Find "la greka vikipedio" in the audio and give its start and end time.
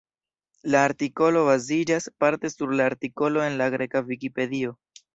3.63-4.79